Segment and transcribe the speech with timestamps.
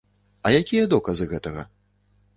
[0.49, 1.69] А якія доказы гэтага?